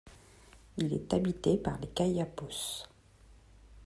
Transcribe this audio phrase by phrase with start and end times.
[0.77, 2.87] Il est habité par les Kayapós.